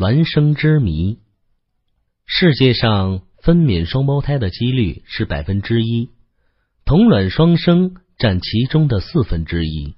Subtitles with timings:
[0.00, 1.18] 孪生之谜。
[2.24, 6.08] 世界上分娩双胞胎的几率是百分之一，
[6.86, 9.96] 同卵双生占其中的四分之一。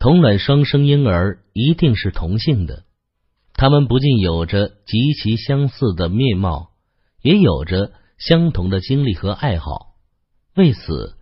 [0.00, 2.82] 同卵双生婴儿一定是同性的，
[3.54, 6.72] 他们不仅有着极其相似的面貌，
[7.22, 9.94] 也有着相同的经历和爱好。
[10.56, 11.14] 为此，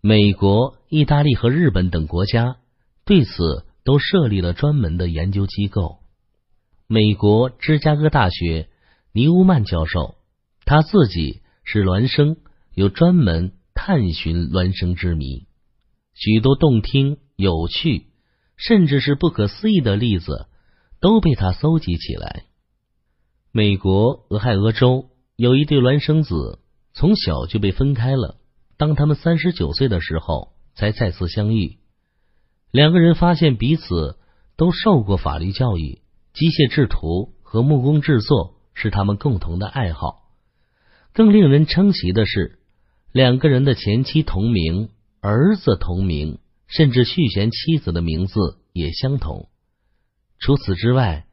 [0.00, 2.58] 美国、意大利和日本等国家
[3.04, 5.98] 对此都设立了专门的研究机构。
[6.86, 8.68] 美国芝加哥大学
[9.12, 10.16] 尼乌曼教授，
[10.66, 12.36] 他自己是孪生，
[12.74, 15.46] 有专门探寻孪生之谜。
[16.12, 18.08] 许多动听、有趣，
[18.56, 20.46] 甚至是不可思议的例子
[21.00, 22.44] 都被他搜集起来。
[23.50, 26.60] 美国俄亥俄州有一对孪生子，
[26.92, 28.36] 从小就被分开了。
[28.76, 31.78] 当他们三十九岁的时候，才再次相遇。
[32.70, 34.18] 两个人发现彼此
[34.56, 36.03] 都受过法律教育。
[36.34, 40.24] 机械制图和木工制作是他们共同的爱好。
[41.12, 42.58] 更令人称奇的是，
[43.12, 49.48] 两个人的前妻同名，儿子同名，甚至续弦妻子的名字也相同。
[50.40, 51.26] 除此之外，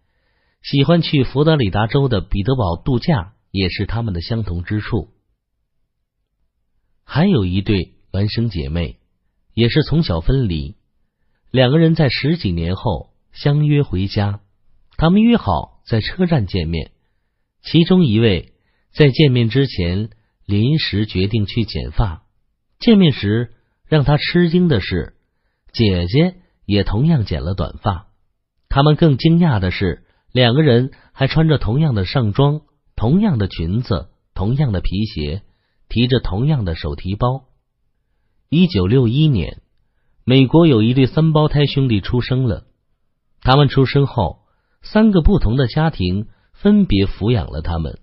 [0.61, 5.09] 喜欢去佛罗里达州的彼得堡度假也是他们的相同之处。
[7.03, 8.99] 还有一对孪生姐妹，
[9.55, 10.75] 也是从小分离，
[11.49, 14.41] 两个人在十几年后相约回家。
[15.01, 16.91] 他们约好在车站见面，
[17.63, 18.53] 其中一位
[18.93, 20.11] 在见面之前
[20.45, 22.21] 临时决定去剪发。
[22.77, 23.51] 见面时
[23.87, 25.15] 让他吃惊的是，
[25.73, 26.35] 姐姐
[26.67, 28.09] 也同样剪了短发。
[28.69, 32.61] 他们更惊讶的是，两个人还穿着同样的上装、
[32.95, 35.41] 同样的裙子、同样的皮鞋，
[35.89, 37.45] 提着同样的手提包。
[38.49, 39.63] 一九六一年，
[40.25, 42.67] 美国有一对三胞胎兄弟出生了，
[43.41, 44.40] 他们出生后。
[44.81, 47.99] 三个不同的家庭分别抚养了他们，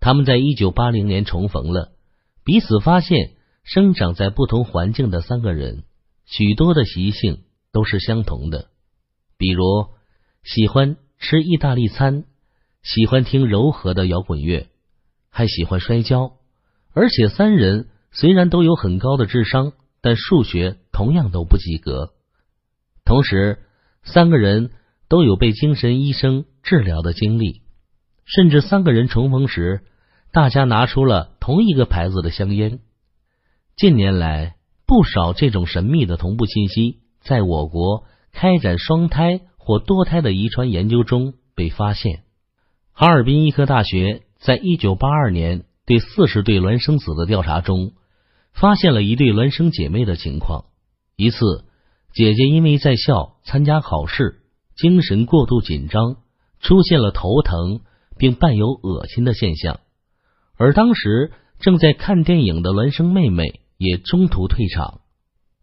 [0.00, 1.92] 他们在一九八零年重逢了，
[2.44, 5.84] 彼此发现生长在不同环境的三个人，
[6.24, 8.68] 许多的习性都是相同的，
[9.36, 9.62] 比如
[10.42, 12.24] 喜欢吃意大利餐，
[12.82, 14.66] 喜欢听柔和的摇滚乐，
[15.30, 16.32] 还喜欢摔跤，
[16.94, 22.14] 而且三人虽然都有很高的智商，但数学同样都不及格，
[23.04, 23.58] 同时
[24.02, 24.70] 三个人。
[25.08, 27.62] 都有被精神医生治疗的经历，
[28.24, 29.82] 甚至三个人重逢时，
[30.32, 32.80] 大家拿出了同一个牌子的香烟。
[33.76, 42.24] 近年来，不少这种神秘的同步信息在我国开展双胎或多胎的遗传研究中被发现。
[42.92, 47.92] 哈尔滨医科大学在一九八二年对四十对孪生子的调查中，
[48.52, 50.64] 发现了一对孪生姐妹的情况。
[51.16, 51.38] 一次，
[52.12, 54.42] 姐姐因为在校参加考试。
[54.78, 56.18] 精神过度紧张，
[56.60, 57.80] 出现了头疼，
[58.16, 59.80] 并伴有恶心的现象。
[60.56, 65.00] 而当时正在看电影的孪生妹妹也中途退场，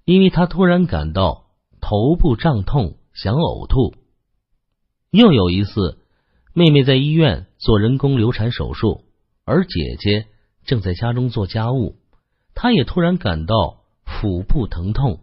[0.03, 1.45] 因为她突然感到
[1.79, 3.95] 头部胀痛，想呕吐。
[5.11, 5.97] 又有一次，
[6.53, 9.05] 妹妹在医院做人工流产手术，
[9.45, 10.25] 而姐姐
[10.65, 11.95] 正在家中做家务，
[12.53, 15.21] 她也突然感到腹部疼痛。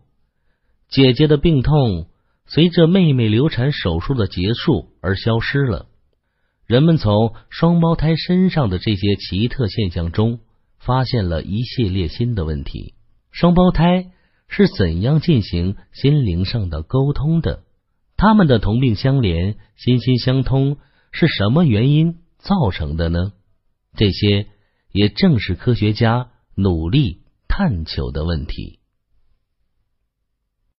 [0.88, 2.06] 姐姐的病痛。
[2.54, 5.86] 随着妹妹流产手术的结束而消失了。
[6.66, 10.40] 人们从双胞胎身上的这些奇特现象中，
[10.78, 12.92] 发现了一系列新的问题：
[13.30, 14.10] 双胞胎
[14.48, 17.62] 是怎样进行心灵上的沟通的？
[18.18, 20.76] 他们的同病相怜、心心相通
[21.10, 23.32] 是什么原因造成的呢？
[23.96, 24.46] 这些
[24.92, 28.78] 也正是科学家努力探求的问题。